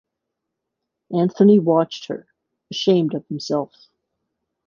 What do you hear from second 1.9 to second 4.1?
her— ashamed of himself.